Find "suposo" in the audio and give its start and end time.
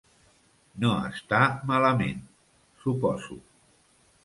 2.87-3.39